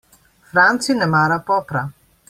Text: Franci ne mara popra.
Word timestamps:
Franci 0.53 0.95
ne 0.97 1.05
mara 1.13 1.39
popra. 1.51 1.87